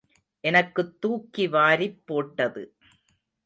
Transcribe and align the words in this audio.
எனக்குத் 0.43 1.01
தூக்கி 1.01 1.47
வாரிப் 1.47 2.01
போட்டது. 2.05 2.63